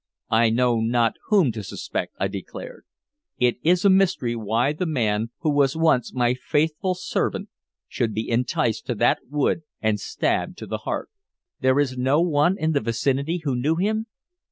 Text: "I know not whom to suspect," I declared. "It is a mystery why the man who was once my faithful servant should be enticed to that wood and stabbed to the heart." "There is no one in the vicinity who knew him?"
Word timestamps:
"I 0.31 0.49
know 0.49 0.79
not 0.79 1.13
whom 1.27 1.51
to 1.51 1.61
suspect," 1.61 2.15
I 2.19 2.27
declared. 2.27 2.85
"It 3.37 3.57
is 3.61 3.85
a 3.85 3.89
mystery 3.91 4.35
why 4.35 4.73
the 4.73 4.87
man 4.87 5.29
who 5.41 5.51
was 5.51 5.77
once 5.77 6.11
my 6.11 6.33
faithful 6.33 6.95
servant 6.95 7.49
should 7.87 8.11
be 8.11 8.27
enticed 8.27 8.87
to 8.87 8.95
that 8.95 9.19
wood 9.29 9.61
and 9.79 9.99
stabbed 9.99 10.57
to 10.57 10.65
the 10.65 10.79
heart." 10.89 11.11
"There 11.59 11.79
is 11.79 11.99
no 11.99 12.19
one 12.19 12.57
in 12.57 12.71
the 12.71 12.81
vicinity 12.81 13.41
who 13.43 13.55
knew 13.55 13.75
him?" 13.75 14.07